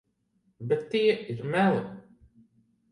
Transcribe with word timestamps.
Bet 0.71 0.81
tie 0.91 1.13
ir 1.33 1.41
meli. 1.51 1.83